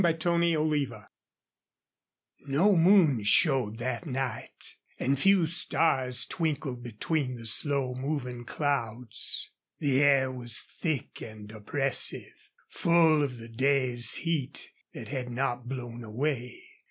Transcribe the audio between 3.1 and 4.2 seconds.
showed that